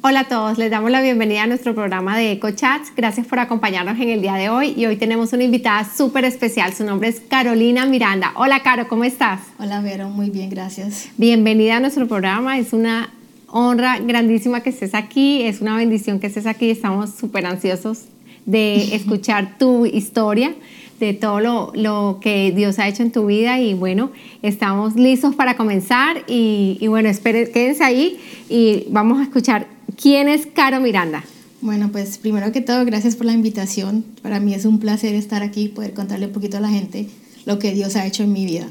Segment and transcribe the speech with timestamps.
[0.00, 2.92] Hola a todos, les damos la bienvenida a nuestro programa de EcoChats.
[2.96, 6.72] Gracias por acompañarnos en el día de hoy y hoy tenemos una invitada súper especial.
[6.72, 8.30] Su nombre es Carolina Miranda.
[8.36, 9.40] Hola Caro, ¿cómo estás?
[9.58, 11.08] Hola Vero, muy bien, gracias.
[11.16, 12.60] Bienvenida a nuestro programa.
[12.60, 13.12] Es una
[13.48, 16.70] honra grandísima que estés aquí, es una bendición que estés aquí.
[16.70, 18.04] Estamos súper ansiosos
[18.46, 20.54] de escuchar tu historia
[21.00, 24.12] de todo lo, lo, que Dios ha hecho en tu vida y bueno,
[24.42, 30.28] estamos listos para comenzar y, y bueno, esperen, quédense ahí y vamos a escuchar ¿Quién
[30.28, 31.24] es Caro Miranda?
[31.60, 34.04] Bueno, pues primero que todo, gracias por la invitación.
[34.22, 37.08] Para mí es un placer estar aquí y poder contarle un poquito a la gente
[37.46, 38.70] lo que Dios ha hecho en mi vida.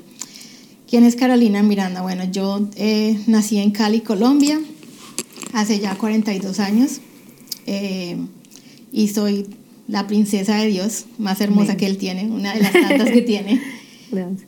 [0.90, 2.02] ¿Quién es Carolina Miranda?
[2.02, 4.58] Bueno, yo eh, nací en Cali, Colombia,
[5.52, 7.02] hace ya 42 años
[7.66, 8.16] eh,
[8.94, 9.48] y soy
[9.90, 13.62] la princesa de Dios, más hermosa que él tiene, una de las tantas que tiene.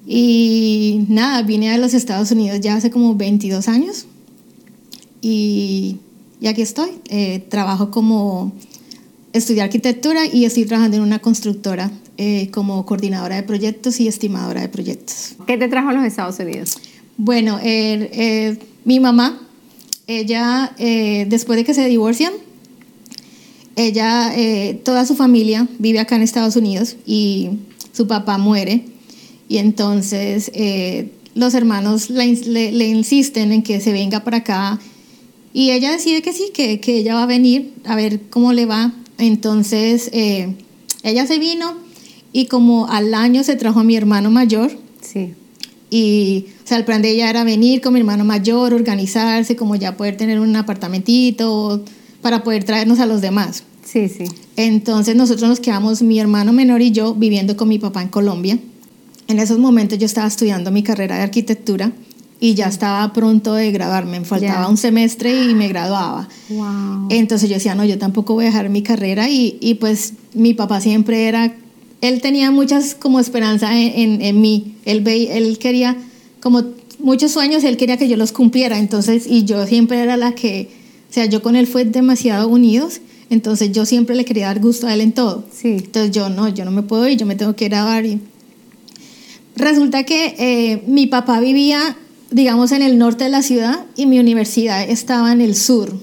[0.08, 4.06] Y nada, vine a los Estados Unidos ya hace como 22 años
[5.22, 5.98] y
[6.42, 6.90] y aquí estoy.
[7.10, 8.54] Eh, trabajo como
[9.34, 14.62] estudié arquitectura y estoy trabajando en una constructora eh, como coordinadora de proyectos y estimadora
[14.62, 15.36] de proyectos.
[15.46, 16.78] ¿Qué te trajo a los Estados Unidos?
[17.18, 17.60] Bueno,
[18.86, 19.42] mi mamá,
[20.08, 22.32] ella, eh, después de que se divorcian,
[23.76, 24.34] ella,
[24.84, 27.50] toda su familia vive acá en Estados Unidos y
[27.94, 28.86] su papá muere.
[29.48, 30.52] Y entonces
[31.36, 34.80] los hermanos le, le insisten en que se venga para acá
[35.54, 38.66] y ella decide que sí, que, que, ella va a venir a ver cómo le
[38.66, 38.94] va.
[39.18, 40.56] Entonces, eh,
[41.04, 41.76] ella se vino
[42.32, 44.72] y como al año se trajo a mi hermano mayor.
[45.02, 45.34] Sí.
[45.90, 49.76] Y, o sea, el plan de ella era venir con mi hermano mayor, organizarse, como
[49.76, 51.84] ya poder tener un apartamentito
[52.22, 53.64] para poder traernos a los demás.
[53.84, 54.26] Sí, sí.
[54.56, 58.60] Entonces nosotros nos quedamos, mi hermano menor y yo, viviendo con mi papá en Colombia.
[59.28, 61.92] En esos momentos yo estaba estudiando mi carrera de arquitectura
[62.42, 66.30] y ya estaba pronto de graduarme, me faltaba un semestre y me graduaba.
[67.10, 70.54] Entonces yo decía, no, yo tampoco voy a dejar mi carrera y, y pues mi
[70.54, 71.54] papá siempre era,
[72.02, 75.98] él tenía muchas como esperanza en, en, mí, él, ve, él quería
[76.40, 76.64] como
[77.00, 80.70] muchos sueños, él quería que yo los cumpliera, entonces, y yo siempre era la que,
[81.10, 84.88] o sea, yo con él fue demasiado unidos, entonces yo siempre le quería dar gusto
[84.88, 85.46] a él en todo.
[85.52, 85.78] Sí.
[85.84, 88.06] Entonces yo no, yo no me puedo ir, yo me tengo que graduar.
[88.06, 88.20] Y...
[89.56, 91.96] Resulta que eh, mi papá vivía
[92.32, 95.94] digamos, en el norte de la ciudad y mi universidad estaba en el sur.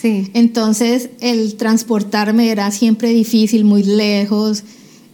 [0.00, 0.30] Sí.
[0.34, 4.62] Entonces, el transportarme era siempre difícil, muy lejos.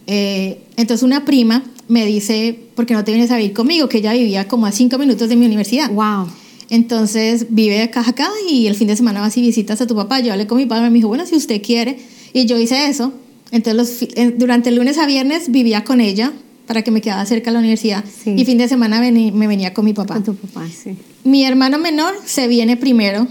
[0.07, 3.87] Eh, entonces, una prima me dice, ¿por qué no te vienes a vivir conmigo?
[3.87, 5.89] Que ella vivía como a cinco minutos de mi universidad.
[5.91, 6.27] Wow.
[6.69, 10.19] Entonces, vive acá, acá y el fin de semana vas y visitas a tu papá.
[10.19, 11.99] Yo hablé con mi padre, me dijo, bueno, si usted quiere.
[12.33, 13.13] Y yo hice eso.
[13.51, 16.33] Entonces, los, durante el lunes a viernes vivía con ella
[16.67, 18.03] para que me quedara cerca de la universidad.
[18.25, 20.15] Y fin de semana me venía con mi papá.
[20.15, 20.95] Con tu papá, sí.
[21.23, 23.27] Mi hermano menor se viene primero,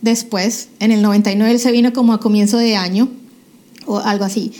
[0.00, 3.08] después, en el 99 él se vino como a comienzo de año
[3.86, 4.52] o algo así.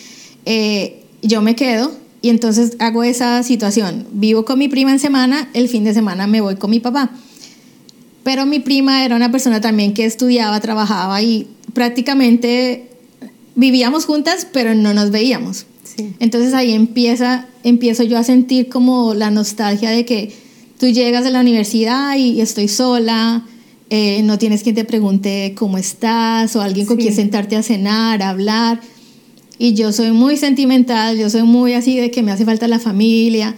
[0.46, 4.06] Eh, yo me quedo y entonces hago esa situación.
[4.12, 7.10] Vivo con mi prima en semana, el fin de semana me voy con mi papá.
[8.22, 12.88] Pero mi prima era una persona también que estudiaba, trabajaba y prácticamente
[13.54, 15.66] vivíamos juntas, pero no nos veíamos.
[16.20, 20.32] Entonces ahí empieza, empiezo yo a sentir como la nostalgia de que
[20.78, 23.44] tú llegas a la universidad y estoy sola,
[23.94, 28.22] eh, no tienes quien te pregunte cómo estás o alguien con quien sentarte a cenar,
[28.22, 28.80] a hablar.
[29.58, 32.78] Y yo soy muy sentimental, yo soy muy así de que me hace falta la
[32.78, 33.54] familia.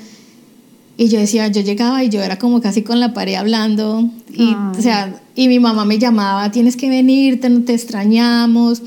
[0.96, 4.10] Y yo decía, yo llegaba y yo era como casi con la pared hablando.
[4.32, 8.82] Y, o sea, y mi mamá me llamaba, tienes que venir, te, te extrañamos.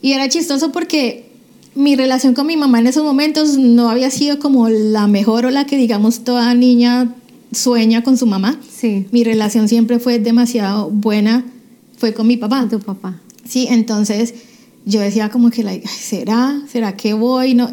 [0.00, 1.25] Y era chistoso porque
[1.76, 5.50] mi relación con mi mamá en esos momentos no había sido como la mejor o
[5.50, 7.14] la que digamos toda niña
[7.52, 8.58] sueña con su mamá.
[8.68, 9.06] Sí.
[9.12, 11.44] Mi relación siempre fue demasiado buena,
[11.98, 12.66] fue con mi papá.
[12.68, 13.20] tu papá.
[13.46, 14.34] Sí, entonces
[14.86, 16.60] yo decía como que, like, ¿será?
[16.70, 17.54] ¿Será que voy?
[17.54, 17.70] No.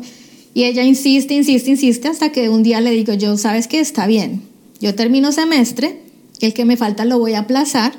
[0.53, 3.79] Y ella insiste, insiste, insiste hasta que un día le digo yo, ¿sabes qué?
[3.79, 4.41] Está bien.
[4.81, 6.01] Yo termino semestre,
[6.41, 7.93] el que me falta lo voy a aplazar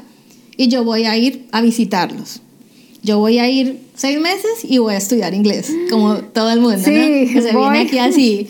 [0.57, 2.43] y yo voy a ir a visitarlos
[3.05, 6.79] yo voy a ir seis meses y voy a estudiar inglés, como todo el mundo,
[6.83, 6.91] sí,
[7.35, 7.43] ¿no?
[7.43, 8.49] se viene aquí así.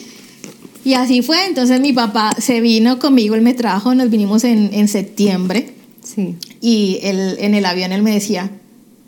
[0.84, 4.70] Y así fue, entonces mi papá se vino conmigo, él me trajo, nos vinimos en,
[4.72, 5.74] en septiembre.
[6.02, 6.36] Sí.
[6.60, 8.50] Y él, en el avión él me decía,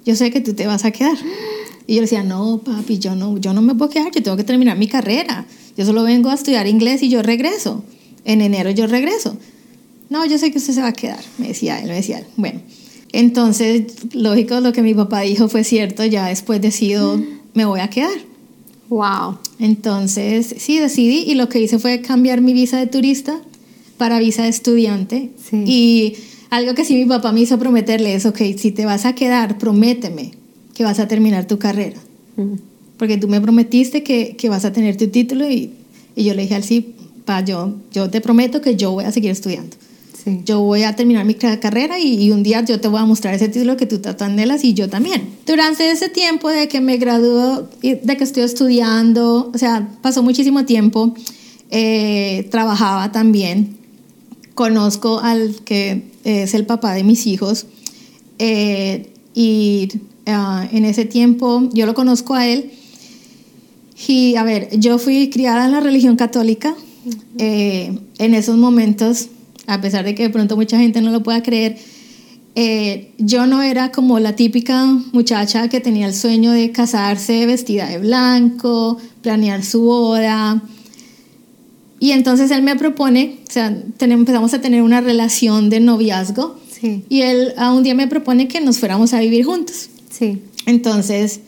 [0.05, 1.17] yo sé que tú te vas a quedar.
[1.87, 4.45] Y yo decía, no, papi, yo no, yo no me puedo quedar, yo tengo que
[4.45, 5.47] terminar mi carrera.
[5.77, 7.85] Yo solo vengo a estudiar inglés y yo regreso.
[8.25, 9.37] En enero yo regreso.
[10.09, 12.61] No, yo sé que usted se va a quedar, me decía él, me decía Bueno,
[13.13, 17.21] entonces, lógico, lo que mi papá dijo fue cierto, ya después decido,
[17.55, 18.19] me voy a quedar.
[18.89, 19.39] Wow.
[19.59, 23.41] Entonces, sí, decidí y lo que hice fue cambiar mi visa de turista
[23.99, 25.31] para visa de estudiante.
[25.43, 25.65] Sí.
[25.67, 26.15] Y
[26.51, 29.59] algo que sí mi papá me hizo prometerle es, ok, si te vas a quedar,
[29.59, 30.33] prométeme
[30.75, 31.99] que vas a terminar tu carrera.
[32.99, 35.71] Porque tú me prometiste que, que vas a tener tu título y,
[36.15, 36.95] y yo le dije al sí,
[37.25, 39.77] pa, yo, yo te prometo que yo voy a seguir estudiando.
[40.27, 40.41] Sí.
[40.45, 43.05] Yo voy a terminar mi ca- carrera y, y un día yo te voy a
[43.05, 45.23] mostrar ese título que tú tanto anhelas y yo también.
[45.47, 50.65] Durante ese tiempo de que me graduó, de que estoy estudiando, o sea, pasó muchísimo
[50.65, 51.15] tiempo,
[51.71, 53.77] eh, trabajaba también.
[54.57, 57.67] Conozco al que es el papá de mis hijos
[58.41, 59.89] eh, y
[60.27, 62.73] ah, en ese tiempo yo lo conozco a él.
[64.09, 66.75] Y a ver, yo fui criada en la religión católica.
[67.39, 69.29] eh, en esos momentos,
[69.67, 71.77] a pesar de que de pronto mucha gente no lo pueda creer,
[72.55, 77.87] eh, yo no era como la típica muchacha que tenía el sueño de casarse vestida
[77.89, 80.63] de blanco, planear su boda.
[81.99, 86.59] Y entonces él me propone, o sea, tenemos- empezamos a tener una relación de noviazgo
[86.79, 89.89] Sí, y él a un día me propone que nos fuéramos a vivir juntos.
[90.11, 91.41] sí, Entonces,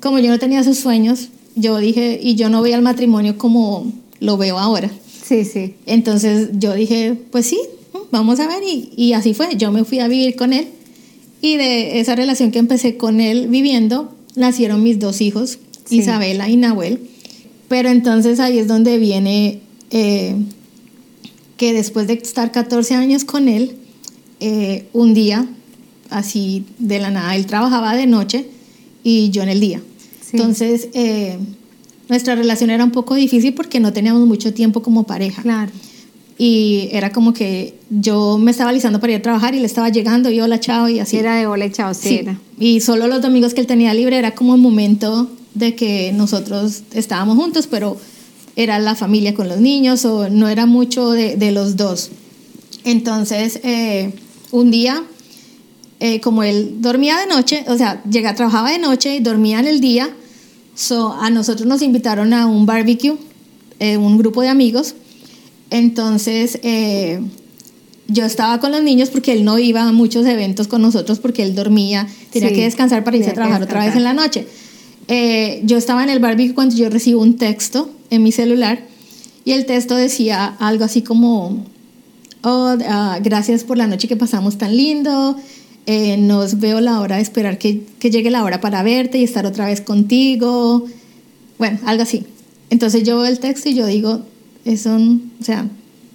[0.00, 3.90] como yo no tenía esos sueños, yo dije, y yo no veía el matrimonio como
[4.20, 4.90] lo veo ahora.
[5.26, 5.74] Sí, sí.
[5.86, 7.60] Entonces yo dije, pues sí,
[8.10, 8.62] vamos a ver.
[8.62, 9.56] Y, y así fue.
[9.56, 10.68] Yo me fui a vivir con él.
[11.40, 15.98] Y de esa relación que empecé con él viviendo, nacieron mis dos hijos, Sí.
[15.98, 17.00] Isabela y Nahuel.
[17.68, 20.34] Pero entonces ahí es donde viene eh,
[21.56, 23.76] que después de estar 14 años con él,
[24.40, 25.46] eh, un día,
[26.10, 28.46] así de la nada, él trabajaba de noche
[29.04, 29.80] y yo en el día.
[30.20, 30.36] Sí.
[30.36, 31.38] Entonces, eh,
[32.08, 35.42] nuestra relación era un poco difícil porque no teníamos mucho tiempo como pareja.
[35.42, 35.72] Claro.
[36.38, 39.88] Y era como que yo me estaba alisando para ir a trabajar y él estaba
[39.88, 41.16] llegando y hola, chao, y así.
[41.16, 42.14] Era de hola chao, sí, Sí.
[42.16, 42.38] era.
[42.58, 46.82] Y solo los domingos que él tenía libre era como el momento de que nosotros
[46.92, 47.96] estábamos juntos, pero
[48.54, 52.10] era la familia con los niños o no era mucho de, de los dos.
[52.84, 54.12] Entonces, eh,
[54.50, 55.02] un día,
[56.00, 59.66] eh, como él dormía de noche, o sea, llega, trabajaba de noche y dormía en
[59.66, 60.10] el día,
[60.76, 63.16] so, a nosotros nos invitaron a un barbecue,
[63.80, 64.94] eh, un grupo de amigos.
[65.70, 67.20] Entonces, eh,
[68.06, 71.42] yo estaba con los niños porque él no iba a muchos eventos con nosotros porque
[71.42, 74.46] él dormía, tenía Sí, que descansar para irse a trabajar otra vez en la noche.
[75.08, 78.84] Eh, yo estaba en el barbecue cuando yo recibo un texto en mi celular
[79.44, 81.64] y el texto decía algo así como,
[82.42, 85.36] oh, ah, gracias por la noche que pasamos tan lindo,
[85.86, 89.46] eh, nos veo la hora de esperar que, llegue la hora para verte y estar
[89.46, 90.84] otra vez contigo,
[91.58, 92.24] bueno, algo así.
[92.70, 94.22] Entonces yo veo el texto y yo digo,
[94.64, 95.68] eso, o sea,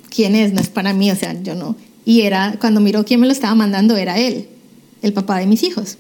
[0.10, 0.54] ¿quién es?
[0.54, 1.76] No es para mí, o sea, yo no.
[2.06, 4.48] Y era, cuando miro quién me lo estaba mandando, era él,
[5.02, 5.98] el papá de mis hijos.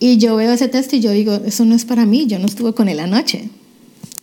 [0.00, 2.46] Y yo veo ese texto y yo digo, eso no es para mí, yo no
[2.46, 3.48] estuve con él anoche.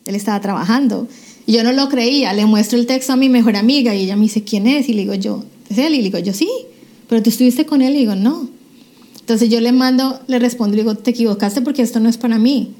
[0.05, 1.07] Él estaba trabajando.
[1.45, 4.15] Y yo no lo creía, le muestro el texto a mi mejor amiga y ella
[4.15, 4.89] me dice, ¿quién es?
[4.89, 5.93] Y le digo yo, ¿es él?
[5.93, 6.49] Y le digo yo, sí,
[7.11, 8.47] pero tú estuviste con él y digo, no.
[9.19, 12.39] Entonces yo le mando, le respondo le digo, te equivocaste porque esto no es para
[12.39, 12.71] mí.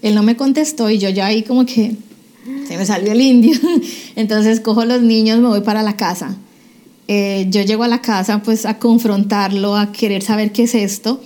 [0.00, 1.94] Él no me contestó y yo ya ahí como que
[2.66, 3.52] se me salió el indio.
[4.16, 6.34] Entonces cojo los niños, me voy para la casa.
[7.08, 11.20] Eh, yo llego a la casa pues a confrontarlo, a querer saber qué es esto.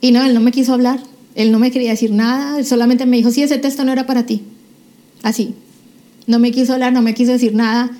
[0.00, 1.02] Y no, él no me quiso hablar,
[1.34, 4.06] él no me quería decir nada, él solamente me dijo, sí, ese texto no era
[4.06, 4.42] para ti.
[5.24, 5.56] Así.
[6.28, 7.90] No me quiso hablar, no me quiso decir nada.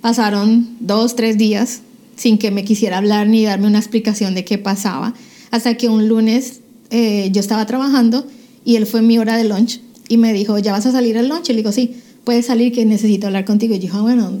[0.00, 1.82] Pasaron dos, tres días
[2.16, 5.14] sin que me quisiera hablar ni darme una explicación de qué pasaba.
[5.50, 6.60] Hasta que un lunes
[6.90, 8.26] eh, yo estaba trabajando
[8.64, 11.28] y él fue mi hora de lunch y me dijo, ¿ya vas a salir al
[11.28, 11.50] lunch?
[11.50, 13.74] Y le digo, sí, puedes salir que necesito hablar contigo.
[13.74, 14.32] Y yo dije, "Ah, bueno,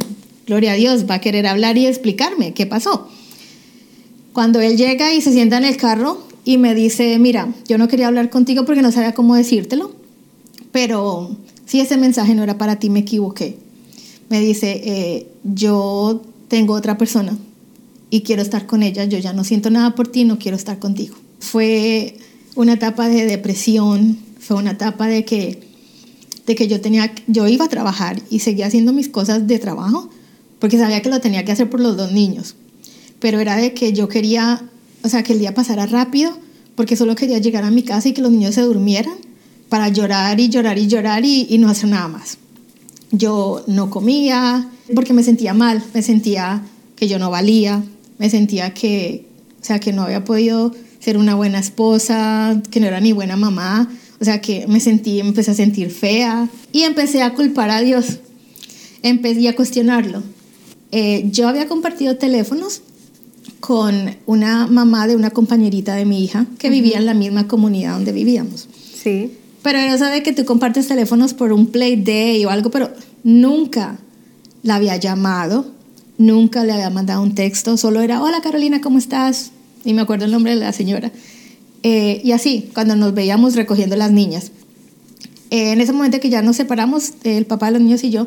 [0.46, 3.08] gloria a Dios, va a querer hablar y explicarme qué pasó.
[4.32, 7.88] Cuando él llega y se sienta en el carro y me dice, mira, yo no
[7.88, 9.92] quería hablar contigo porque no sabía cómo decírtelo,
[10.72, 13.56] pero si ese mensaje no era para ti, me equivoqué.
[14.28, 17.36] Me dice, eh, yo tengo otra persona
[18.10, 20.78] y quiero estar con ella, yo ya no siento nada por ti, no quiero estar
[20.78, 21.16] contigo.
[21.40, 22.16] Fue
[22.54, 25.60] una etapa de depresión, fue una etapa de que,
[26.46, 30.08] de que yo, tenía, yo iba a trabajar y seguía haciendo mis cosas de trabajo
[30.58, 32.54] porque sabía que lo tenía que hacer por los dos niños
[33.20, 34.62] pero era de que yo quería,
[35.02, 36.36] o sea, que el día pasara rápido,
[36.74, 39.14] porque solo quería llegar a mi casa y que los niños se durmieran
[39.68, 42.38] para llorar y llorar y llorar y, y no hacer nada más.
[43.10, 46.62] Yo no comía porque me sentía mal, me sentía
[46.96, 47.82] que yo no valía,
[48.18, 49.26] me sentía que,
[49.60, 53.36] o sea, que no había podido ser una buena esposa, que no era ni buena
[53.36, 57.80] mamá, o sea, que me sentí, empecé a sentir fea y empecé a culpar a
[57.80, 58.18] Dios,
[59.02, 60.22] empecé a cuestionarlo.
[60.92, 62.82] Eh, yo había compartido teléfonos
[63.60, 67.92] con una mamá de una compañerita de mi hija que vivía en la misma comunidad
[67.94, 68.68] donde vivíamos.
[68.94, 69.32] Sí.
[69.62, 72.90] Pero no sabe que tú compartes teléfonos por un play day o algo, pero
[73.24, 73.98] nunca
[74.62, 75.75] la había llamado
[76.18, 79.52] nunca le había mandado un texto, solo era, hola Carolina, ¿cómo estás?
[79.84, 81.12] Y me acuerdo el nombre de la señora.
[81.82, 84.50] Eh, y así, cuando nos veíamos recogiendo las niñas.
[85.50, 88.26] Eh, en ese momento que ya nos separamos, el papá de los niños y yo,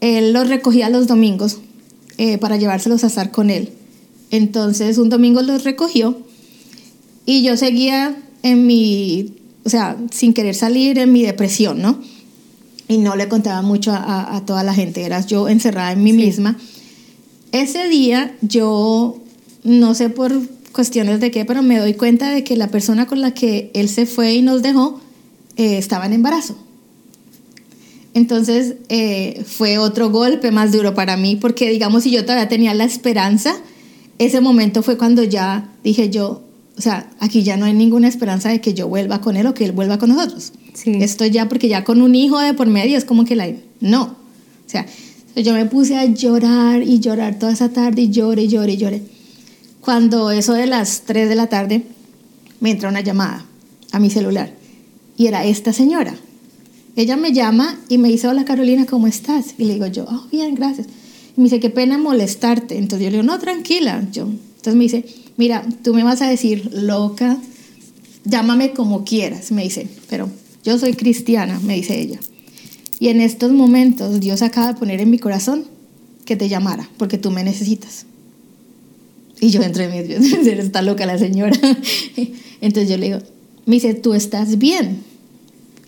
[0.00, 1.58] él los recogía los domingos
[2.18, 3.70] eh, para llevárselos a estar con él.
[4.30, 6.18] Entonces un domingo los recogió
[7.24, 11.98] y yo seguía en mi, o sea, sin querer salir en mi depresión, ¿no?
[12.86, 16.58] Y no le contaba mucho a, toda la gente, era yo encerrada en mí misma.
[17.54, 19.16] Ese día yo,
[19.62, 20.32] no sé por
[20.72, 23.88] cuestiones de qué, pero me doy cuenta de que la persona con la que él
[23.88, 25.00] se fue y nos dejó
[25.56, 26.56] eh, estaba en embarazo.
[28.12, 32.74] Entonces eh, fue otro golpe más duro para mí, porque digamos, si yo todavía tenía
[32.74, 33.54] la esperanza,
[34.18, 36.42] ese momento fue cuando ya dije yo,
[36.76, 39.54] o sea, aquí ya no hay ninguna esperanza de que yo vuelva con él o
[39.54, 40.54] que él vuelva con nosotros.
[40.72, 40.98] Sí.
[41.00, 43.48] Esto ya, porque ya con un hijo de por medio es como que la...
[43.78, 44.02] No.
[44.66, 44.86] O sea,
[45.36, 49.02] yo me puse a llorar y llorar toda esa tarde y lloré, lloré, lloré.
[49.80, 51.82] Cuando eso de las 3 de la tarde
[52.60, 53.44] me entra una llamada
[53.92, 54.52] a mi celular
[55.16, 56.14] y era esta señora.
[56.96, 59.54] Ella me llama y me dice, hola Carolina, ¿cómo estás?
[59.58, 60.86] Y le digo yo, oh, bien, gracias.
[61.36, 62.78] Y me dice, qué pena molestarte.
[62.78, 64.06] Entonces yo le digo, no, tranquila.
[64.12, 65.04] Yo, entonces me dice,
[65.36, 67.38] mira, tú me vas a decir loca,
[68.24, 70.30] llámame como quieras, me dice, pero
[70.62, 72.20] yo soy cristiana, me dice ella.
[73.00, 75.64] Y en estos momentos Dios acaba de poner en mi corazón
[76.24, 78.06] que te llamara, porque tú me necesitas.
[79.40, 80.18] Y yo entre mí,
[80.58, 81.56] está loca la señora.
[82.60, 83.18] Entonces yo le digo,
[83.66, 85.02] me dice, tú estás bien.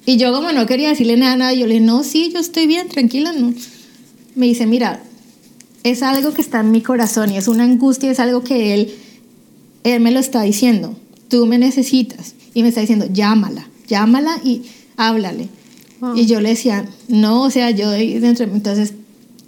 [0.04, 2.66] Y yo como no quería decirle nada, nada, yo le dije, no, sí, yo estoy
[2.66, 3.52] bien, tranquila, no.
[4.34, 5.02] Me dice, mira,
[5.82, 8.94] es algo que está en mi corazón y es una angustia, es algo que él,
[9.84, 10.96] él me lo está diciendo.
[11.28, 12.34] Tú me necesitas.
[12.54, 14.62] Y me está diciendo, llámala, llámala y
[14.96, 15.48] háblale.
[16.14, 18.94] Y yo le decía, no, o sea, yo dentro entonces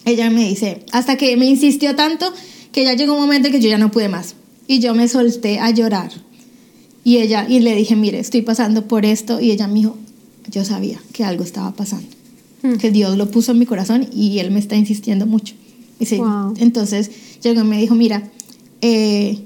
[0.04, 2.32] ella me dice, hasta que me insistió tanto
[2.72, 4.34] que ya llegó un momento en que yo ya no pude más.
[4.66, 6.10] Y yo me solté a llorar.
[7.04, 9.40] Y ella, y le dije, mire, estoy pasando por esto.
[9.40, 9.96] Y ella me dijo,
[10.50, 12.08] yo sabía que algo estaba pasando.
[12.62, 12.74] Hmm.
[12.74, 15.54] Que Dios lo puso en mi corazón y Él me está insistiendo mucho.
[16.00, 16.20] Y sí,
[16.58, 17.10] entonces
[17.42, 18.30] llegó y me dijo, mira,
[18.82, 19.38] eh,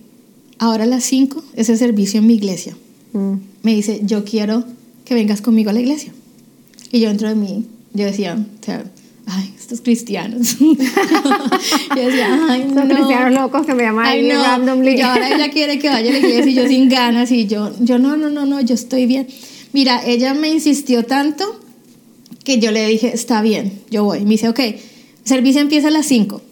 [0.59, 2.77] ahora a las 5 ese servicio en mi iglesia.
[3.13, 3.37] Hmm.
[3.63, 4.65] Me dice, yo quiero
[5.05, 6.13] que vengas conmigo a la iglesia.
[6.93, 8.85] Y yo dentro de mí, yo decía, o sea,
[9.27, 10.59] ay, estos cristianos.
[10.61, 10.75] yo
[11.97, 12.87] decía, ay, no.
[12.87, 14.43] cristianos locos que me llaman ay, no.
[14.43, 14.99] randomly.
[14.99, 17.73] Y ahora ella quiere que vaya a la iglesia y yo sin ganas y yo,
[17.81, 19.27] yo no, no, no, no, yo estoy bien.
[19.73, 21.59] Mira, ella me insistió tanto
[22.45, 24.21] que yo le dije, está bien, yo voy.
[24.21, 24.61] Me dice, ok,
[25.25, 26.43] servicio empieza a las 5.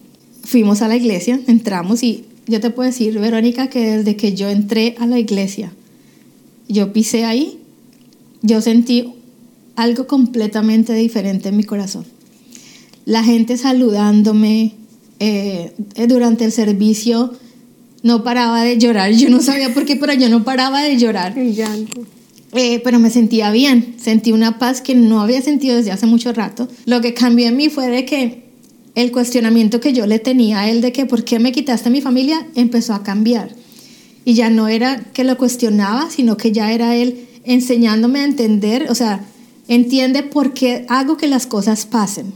[0.43, 4.49] Fuimos a la iglesia, entramos y yo te puedo decir, Verónica, que desde que yo
[4.49, 5.71] entré a la iglesia,
[6.67, 7.59] yo pisé ahí,
[8.41, 9.13] yo sentí
[9.75, 12.05] algo completamente diferente en mi corazón
[13.05, 14.73] la gente saludándome
[15.19, 17.33] eh, eh, durante el servicio
[18.03, 19.11] no paraba de llorar.
[19.11, 21.37] Yo no sabía por qué, pero yo no paraba de llorar.
[21.37, 22.01] El llanto.
[22.53, 26.33] Eh, pero me sentía bien, sentí una paz que no había sentido desde hace mucho
[26.33, 26.67] rato.
[26.85, 28.43] Lo que cambió en mí fue de que
[28.95, 31.91] el cuestionamiento que yo le tenía a él de que por qué me quitaste a
[31.91, 33.55] mi familia empezó a cambiar.
[34.25, 38.87] Y ya no era que lo cuestionaba, sino que ya era él enseñándome a entender,
[38.89, 39.25] o sea,
[39.71, 42.33] entiende por qué hago que las cosas pasen.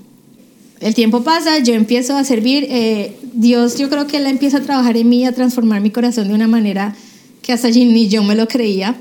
[0.80, 4.62] El tiempo pasa, yo empiezo a servir, eh, Dios yo creo que Él empieza a
[4.62, 6.96] trabajar en mí, a transformar mi corazón de una manera
[7.42, 8.96] que hasta allí ni yo me lo creía.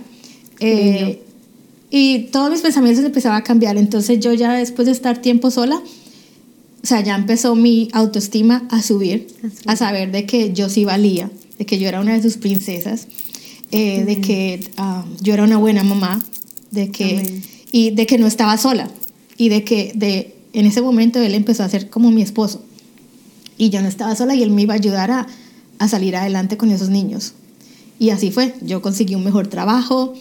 [0.58, 1.20] Eh,
[1.90, 5.80] y todos mis pensamientos empezaban a cambiar, entonces yo ya después de estar tiempo sola,
[6.82, 9.28] o sea, ya empezó mi autoestima a subir,
[9.66, 13.06] a saber de que yo sí valía, de que yo era una de sus princesas,
[13.70, 16.20] eh, de que ah, yo era una buena mamá,
[16.72, 18.88] de que, y de que no estaba sola,
[19.36, 22.62] y de que de en ese momento él empezó a ser como mi esposo.
[23.58, 25.26] Y yo no estaba sola y él me iba a ayudar a,
[25.80, 27.32] a salir adelante con esos niños.
[27.98, 28.54] Y así fue.
[28.60, 30.14] Yo conseguí un mejor trabajo,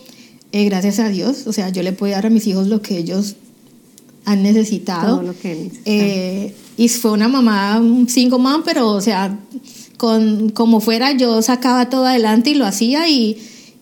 [0.51, 1.45] eh, gracias a Dios.
[1.45, 3.35] O sea, yo le puedo dar a mis hijos lo que ellos
[4.25, 5.17] han necesitado.
[5.17, 9.37] Todo lo que eh, y fue una mamá, un single mom, pero, o sea,
[9.97, 13.37] con, como fuera, yo sacaba todo adelante y lo hacía y,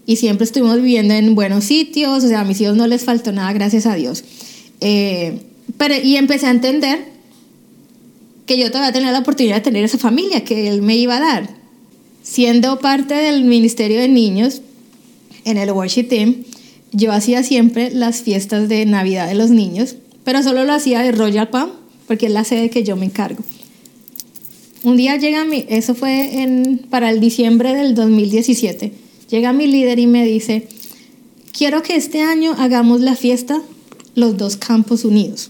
[0.05, 2.23] y siempre estuvimos viviendo en buenos sitios.
[2.23, 4.23] O sea, a mis hijos no les faltó nada, gracias a Dios.
[4.81, 5.39] Eh,
[5.77, 6.99] pero, y empecé a entender
[8.45, 11.19] que yo todavía tenía la oportunidad de tener esa familia que él me iba a
[11.19, 11.49] dar.
[12.23, 14.61] Siendo parte del Ministerio de Niños
[15.45, 16.43] en el Worship Team,
[16.91, 21.11] yo hacía siempre las fiestas de Navidad de los niños, pero solo lo hacía de
[21.11, 21.71] Royal Palm,
[22.07, 23.43] porque es la sede que yo me encargo.
[24.83, 28.91] Un día llega mi, eso fue en, para el diciembre del 2017,
[29.31, 30.67] llega mi líder y me dice,
[31.51, 33.61] quiero que este año hagamos la fiesta
[34.13, 35.49] los dos campos unidos.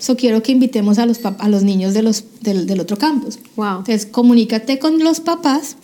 [0.00, 3.38] So quiero que invitemos a los, a los niños de los, del, del otro campus.
[3.54, 3.78] Wow.
[3.78, 5.76] Entonces, comunícate con los papás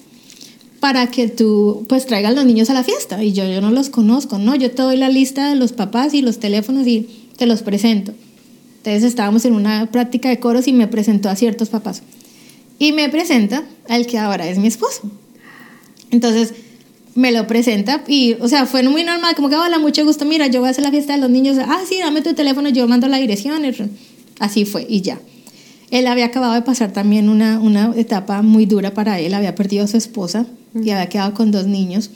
[0.80, 3.22] para que tú pues traigas los niños a la fiesta.
[3.22, 4.56] Y yo, yo no los conozco, ¿no?
[4.56, 8.14] Yo te doy la lista de los papás y los teléfonos y te los presento.
[8.78, 12.02] Entonces estábamos en una práctica de coros y me presentó a ciertos papás.
[12.80, 15.02] Y me presenta al que ahora es mi esposo.
[16.10, 16.52] Entonces
[17.18, 20.46] me lo presenta y, o sea, fue muy normal, como que, hola, mucho gusto, mira,
[20.46, 21.56] yo voy a hacer la fiesta de los niños.
[21.58, 23.60] Ah, sí, dame tu teléfono, yo mando la dirección.
[24.38, 25.18] Así fue y ya.
[25.90, 29.82] Él había acabado de pasar también una, una etapa muy dura para él, había perdido
[29.82, 30.46] a su esposa
[30.76, 32.10] y había quedado con dos niños.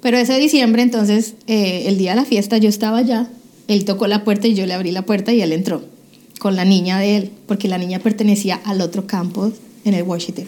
[0.00, 3.28] Pero ese diciembre, entonces, eh, el día de la fiesta, yo estaba allá,
[3.68, 5.82] él tocó la puerta y yo le abrí la puerta y él entró
[6.38, 9.52] con la niña de él, porque la niña pertenecía al otro campo
[9.84, 10.46] en el Washington.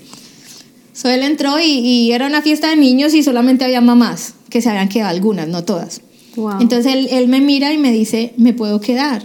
[0.93, 4.61] So él entró y, y, era una fiesta de niños y solamente había mamás, que
[4.61, 6.03] se habían quedado algunas, no todas.
[6.37, 6.61] Wow.
[6.61, 9.25] Entonces él, él, me mira y me dice, ¿me puedo quedar?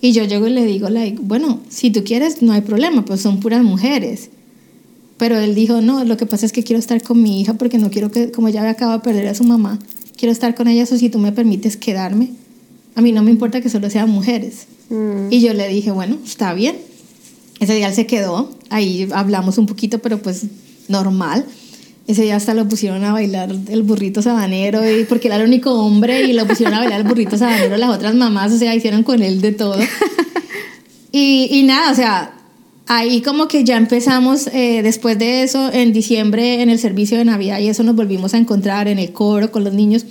[0.00, 3.20] Y yo llego y le digo, like, bueno, si tú quieres, no hay problema, pues
[3.20, 4.30] son puras mujeres.
[5.16, 7.78] Pero él dijo, no, lo que pasa es que quiero estar con mi hija porque
[7.78, 9.78] no quiero que, como ya había acabado de perder a su mamá,
[10.16, 12.30] quiero estar con ella, o si tú me permites quedarme,
[12.94, 14.66] a mí no me importa que solo sean mujeres.
[14.88, 15.30] Mm.
[15.30, 16.76] Y yo le dije, bueno, está bien.
[17.60, 20.46] Ese día él se quedó, ahí hablamos un poquito, pero pues
[20.90, 21.46] normal.
[22.06, 25.72] Ese día hasta lo pusieron a bailar el burrito sabanero, y, porque era el único
[25.72, 29.04] hombre, y lo pusieron a bailar el burrito sabanero las otras mamás, o sea, hicieron
[29.04, 29.76] con él de todo.
[31.12, 32.34] Y, y nada, o sea,
[32.86, 37.24] ahí como que ya empezamos, eh, después de eso, en diciembre, en el servicio de
[37.24, 40.06] Navidad, y eso nos volvimos a encontrar en el coro con los niños.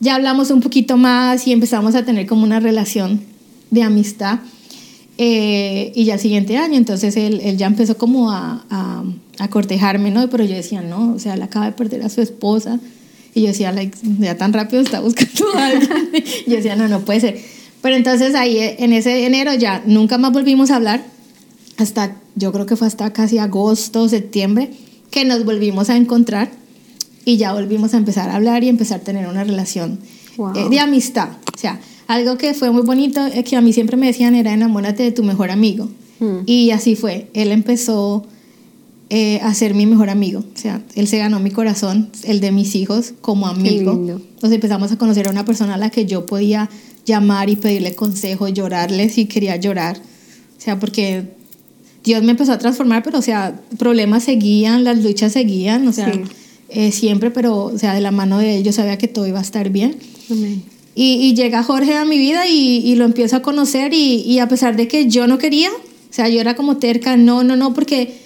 [0.00, 3.20] Ya hablamos un poquito más y empezamos a tener como una relación
[3.70, 4.40] de amistad.
[5.22, 9.04] Eh, y ya el siguiente año, entonces él, él ya empezó como a, a,
[9.38, 10.30] a, cortejarme, ¿no?
[10.30, 12.80] Pero yo decía, no, o sea, él acaba de perder a su esposa.
[13.34, 15.90] Y yo decía, like, ya tan rápido está buscando a alguien.
[16.46, 17.38] yo decía, no, no puede ser.
[17.82, 21.04] Pero entonces ahí en ese enero ya nunca más volvimos a hablar.
[21.76, 24.70] Hasta, yo creo que fue hasta casi agosto, septiembre,
[25.10, 26.50] que nos volvimos a encontrar.
[27.26, 29.98] Y ya volvimos a empezar a hablar y empezar a tener una relación
[30.38, 30.56] Wow.
[30.56, 31.28] eh, de amistad.
[31.54, 31.78] O sea,
[32.10, 35.22] algo que fue muy bonito, que a mí siempre me decían era enamórate de tu
[35.22, 35.88] mejor amigo.
[36.18, 36.38] Mm.
[36.44, 37.28] Y así fue.
[37.34, 38.26] Él empezó
[39.10, 40.40] eh, a ser mi mejor amigo.
[40.40, 43.92] O sea, él se ganó mi corazón, el de mis hijos, como amigo.
[43.92, 46.68] Entonces empezamos a conocer a una persona a la que yo podía
[47.06, 49.96] llamar y pedirle consejo, llorarle si quería llorar.
[49.96, 51.28] O sea, porque
[52.02, 56.12] Dios me empezó a transformar, pero o sea, problemas seguían, las luchas seguían, o sea,
[56.12, 56.22] Sí.
[56.70, 59.38] eh, siempre, pero o sea, de la mano de él yo sabía que todo iba
[59.38, 59.94] a estar bien.
[60.28, 60.79] Amén.
[61.02, 64.38] Y, y llega Jorge a mi vida y, y lo empiezo a conocer y, y
[64.38, 67.56] a pesar de que yo no quería, o sea, yo era como terca, no, no,
[67.56, 68.18] no, porque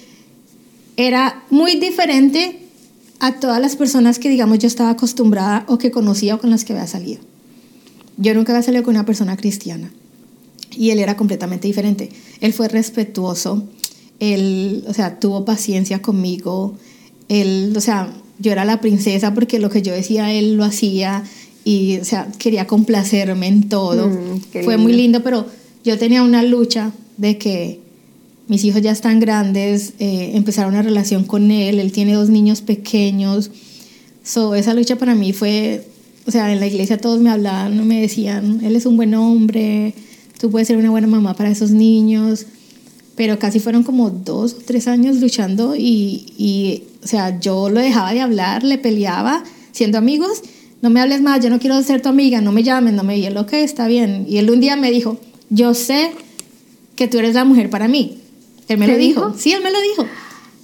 [0.97, 2.59] era muy diferente
[3.21, 6.65] a todas las personas que, digamos, yo estaba acostumbrada o que conocía o con las
[6.65, 7.21] que había salido.
[8.17, 9.93] Yo nunca había salido con una persona cristiana
[10.75, 12.09] y él era completamente diferente.
[12.41, 13.69] Él fue respetuoso,
[14.19, 16.75] él, o sea, tuvo paciencia conmigo,
[17.29, 21.23] él, o sea, yo era la princesa porque lo que yo decía él lo hacía
[21.67, 24.07] y, o sea, quería complacerme en todo.
[24.07, 25.47] Mm, fue muy lindo, pero
[25.83, 27.79] yo tenía una lucha de que
[28.47, 32.61] mis hijos ya están grandes, eh, empezar una relación con él, él tiene dos niños
[32.61, 33.49] pequeños.
[34.23, 35.87] So, esa lucha para mí fue,
[36.27, 39.95] o sea, en la iglesia todos me hablaban, me decían, él es un buen hombre,
[40.39, 42.45] tú puedes ser una buena mamá para esos niños.
[43.15, 47.79] Pero casi fueron como dos o tres años luchando y, y, o sea, yo lo
[47.79, 50.41] dejaba de hablar, le peleaba, siendo amigos,
[50.85, 53.17] no me hables más, yo no quiero ser tu amiga, no me llames, no me...
[53.17, 54.27] Y él, ok, está bien.
[54.29, 55.19] Y él un día me dijo,
[55.49, 56.11] yo sé
[56.95, 58.19] que tú eres la mujer para mí.
[58.67, 59.25] Él me ¿Te lo dijo?
[59.29, 59.35] dijo?
[59.35, 60.05] Sí, él me lo dijo.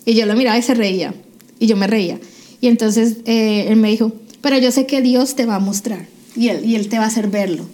[0.06, 1.16] Y yo lo miraba y se reía.
[1.58, 2.20] Y yo me reía.
[2.62, 6.06] Y entonces eh, él me dijo, pero yo sé que Dios te va a mostrar.
[6.36, 7.66] Y él, y él te va a hacer verlo.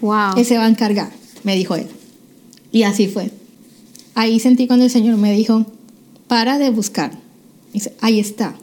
[0.00, 0.38] Wow.
[0.38, 1.12] Él se va a encargar,
[1.44, 1.86] me dijo él.
[2.72, 3.30] Y así fue.
[4.16, 5.66] Ahí sentí cuando el Señor me dijo,
[6.26, 7.12] para de buscar.
[7.72, 8.56] Dice, ahí está.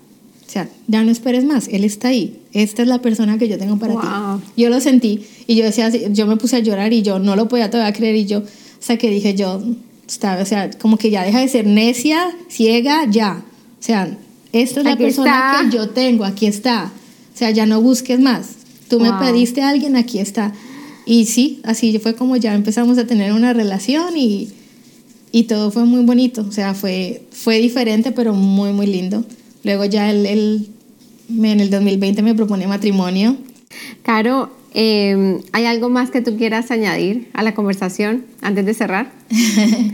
[0.53, 2.39] O sea, ya no esperes más, Él está ahí.
[2.53, 4.39] Esta es la persona que yo tengo para Wow.
[4.39, 4.61] ti.
[4.61, 7.47] Yo lo sentí y yo decía, yo me puse a llorar y yo no lo
[7.47, 8.43] podía todavía creer y yo, o
[8.79, 9.63] sea, que dije yo,
[10.07, 13.43] está, o sea, como que ya deja de ser necia, ciega, ya.
[13.79, 14.15] O sea,
[14.51, 15.69] esta es la Aquí persona está.
[15.71, 16.91] que yo tengo, aquí está.
[17.33, 18.49] O sea, ya no busques más.
[18.89, 19.21] Tú me Wow.
[19.21, 20.53] pediste a alguien, aquí está.
[21.07, 24.49] Y sí, así fue como ya empezamos a tener una relación y,
[25.31, 26.45] y todo fue muy bonito.
[26.47, 29.25] O sea, fue, fue diferente, pero muy, muy lindo.
[29.63, 30.69] Luego ya él,
[31.29, 33.37] en el 2020 me propone matrimonio.
[34.03, 39.11] Caro, eh, ¿hay algo más que tú quieras añadir a la conversación antes de cerrar?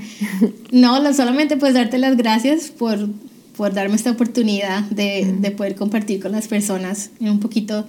[0.72, 3.10] No, solamente pues darte las gracias por,
[3.58, 7.86] por darme esta oportunidad de, de poder compartir con las personas un poquito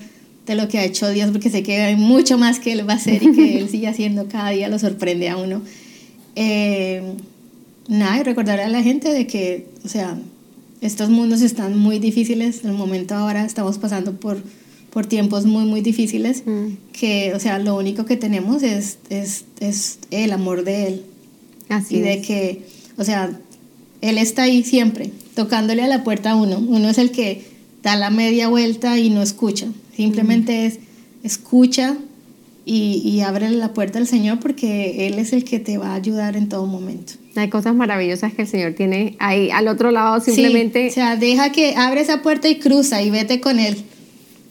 [0.47, 2.95] de lo que ha hecho Dios, porque sé que hay mucho más que Él va
[2.95, 5.63] a hacer y que Él sigue haciendo cada día, lo sorprende a uno.
[6.35, 7.03] eh,
[7.87, 10.17] nada, y recordarle a la gente de que, o sea,
[10.81, 12.65] estos mundos están muy difíciles.
[12.65, 14.43] En el momento ahora estamos pasando por,
[14.91, 16.43] por tiempos muy, muy difíciles.
[16.47, 16.69] Mm.
[16.93, 21.03] Que, o sea, lo único que tenemos es, es, es el amor de Él.
[21.69, 22.27] Así y de es.
[22.27, 22.67] que,
[22.97, 23.31] o sea,
[24.01, 26.59] Él está ahí siempre, tocándole a la puerta a uno.
[26.59, 27.45] Uno es el que
[27.83, 29.69] da la media vuelta y no escucha.
[29.95, 30.79] Simplemente es
[31.23, 31.99] escucha
[32.65, 35.95] y, y abre la puerta al Señor porque Él es el que te va a
[35.95, 37.15] ayudar en todo momento.
[37.37, 40.85] Hay cosas maravillosas que el Señor tiene ahí al otro lado, simplemente.
[40.85, 43.77] Sí, o sea, deja que abre esa puerta y cruza y vete con Él.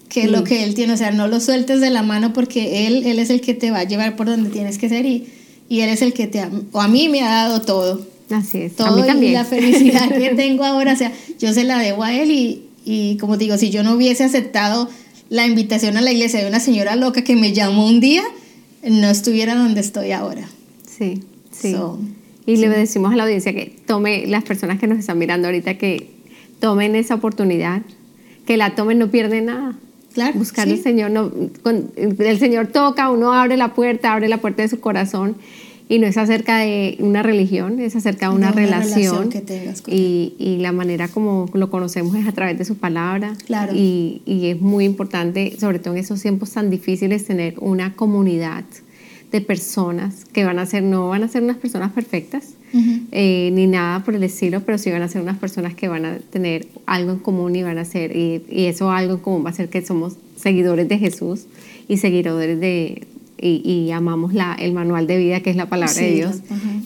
[0.08, 0.94] Que es lo que Él tiene.
[0.94, 3.70] O sea, no lo sueltes de la mano porque Él, él es el que te
[3.70, 5.28] va a llevar por donde tienes que ser y,
[5.68, 8.08] y Él es el que te ha, o a mí me ha dado todo.
[8.32, 8.76] Así es.
[8.76, 9.34] Todo a mí y también.
[9.34, 13.18] la felicidad que tengo ahora, o sea, yo se la debo a Él y, y
[13.18, 14.90] como digo, si yo no hubiese aceptado
[15.30, 18.24] la invitación a la iglesia de una señora loca que me llamó un día,
[18.84, 20.50] no estuviera donde estoy ahora.
[20.88, 21.74] Sí, sí.
[21.74, 22.00] So,
[22.54, 25.78] y le decimos a la audiencia que tome, las personas que nos están mirando ahorita,
[25.78, 26.10] que
[26.60, 27.82] tomen esa oportunidad,
[28.46, 29.78] que la tomen, no pierden nada.
[30.14, 30.74] Claro, Buscar sí.
[30.74, 31.32] al Señor, no,
[31.62, 35.36] con- el Señor toca, uno abre la puerta, abre la puerta de su corazón
[35.88, 38.96] y no es acerca de una religión, es acerca de una, una relación.
[38.96, 42.66] relación que tengas con y, y la manera como lo conocemos es a través de
[42.66, 43.36] su palabra.
[43.46, 43.74] Claro.
[43.76, 48.66] Y, y es muy importante, sobre todo en esos tiempos tan difíciles, tener una comunidad
[49.32, 52.56] de personas que van a ser, no van a ser unas personas perfectas,
[53.12, 56.06] eh, ni nada por el estilo, pero sí van a ser unas personas que van
[56.06, 59.46] a tener algo en común y van a ser, y, y eso algo en común
[59.46, 61.46] va a ser que somos seguidores de Jesús
[61.88, 63.08] y seguidores de,
[63.40, 66.38] y, y amamos la, el manual de vida que es la palabra de Dios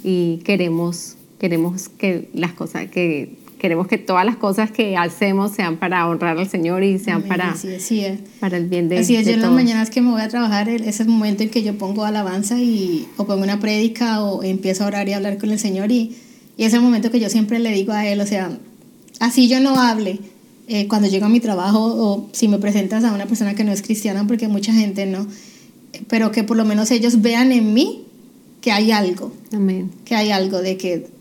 [0.03, 5.77] y queremos, queremos que las cosas, que queremos que todas las cosas que hacemos sean
[5.77, 9.15] para honrar al Señor y sean Amén, para, Así es, para el bien de, Así
[9.15, 11.49] es, de yo en las mañanas que me voy a trabajar, es el momento en
[11.49, 15.15] que yo pongo alabanza y o pongo una prédica o empiezo a orar y a
[15.15, 16.13] hablar con el Señor y,
[16.57, 18.51] y es el momento que yo siempre le digo a Él, o sea,
[19.21, 20.19] así yo no hable
[20.67, 23.71] eh, cuando llego a mi trabajo o si me presentas a una persona que no
[23.71, 25.25] es cristiana, porque mucha gente no,
[26.09, 28.07] pero que por lo menos ellos vean en mí
[28.59, 29.89] que hay algo, Amén.
[30.03, 31.12] que hay algo de que...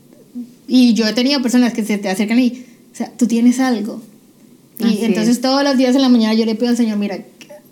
[0.75, 4.01] Y yo he tenido personas que se te acercan y, o sea, tú tienes algo.
[4.79, 5.41] Y Así entonces es.
[5.43, 7.19] todos los días en la mañana yo le pido al Señor, mira,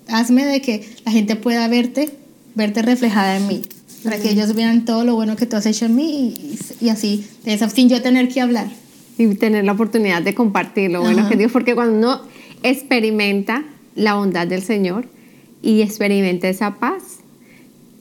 [0.09, 2.11] hazme de que la gente pueda verte,
[2.55, 3.63] verte reflejada en mí,
[4.05, 6.35] para que ellos vean todo lo bueno que tú has hecho en mí
[6.81, 8.69] y, y así, de esa, sin yo tener que hablar.
[9.17, 11.31] y tener la oportunidad de compartir lo bueno Ajá.
[11.31, 12.21] que Dios, porque cuando uno
[12.63, 15.07] experimenta la bondad del Señor
[15.63, 17.19] y experimenta esa paz,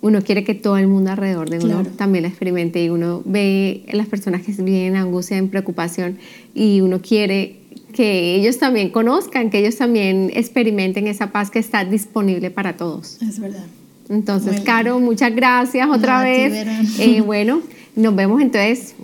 [0.02, 3.84] uno quiere que todo el mundo alrededor de uno también la experimente y uno ve
[3.92, 6.18] las personas que viven en angustia, en preocupación
[6.54, 7.58] y uno quiere
[7.94, 13.22] que ellos también conozcan, que ellos también experimenten esa paz que está disponible para todos.
[13.22, 13.66] Es verdad.
[14.10, 14.62] Entonces.
[14.62, 16.68] Caro, muchas gracias otra No, vez.
[17.00, 17.62] Eh, bueno,
[17.96, 18.96] nos vemos entonces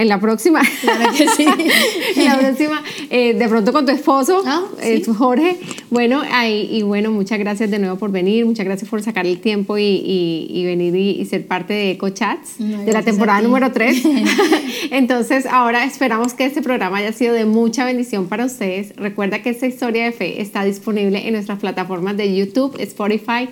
[0.00, 0.60] en la próxima.
[0.80, 1.46] Claro que sí.
[2.16, 5.12] en la próxima, eh, de pronto con tu esposo, Ah, eh, sí.
[5.16, 5.58] Jorge.
[5.90, 9.38] Bueno, ahí, y bueno, muchas gracias de nuevo por venir, muchas gracias por sacar el
[9.40, 13.40] tiempo y, y- y venir y, y ser parte de EcoChats No, de la temporada
[13.42, 14.02] número 3.
[14.90, 18.94] Entonces, ahora esperamos que este programa haya sido de mucha bendición para ustedes.
[18.96, 23.48] Recuerda que esta historia de fe está disponible en nuestras plataformas de YouTube, Spotify,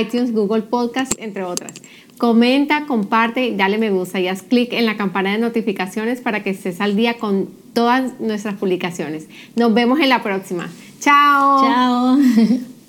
[0.00, 1.72] iTunes, Google Podcast, entre otras.
[2.22, 6.50] Comenta, comparte, dale me gusta y haz clic en la campana de notificaciones para que
[6.50, 9.26] estés al día con todas nuestras publicaciones.
[9.56, 10.70] Nos vemos en la próxima.
[11.00, 11.64] Chao.
[11.64, 12.18] Chao.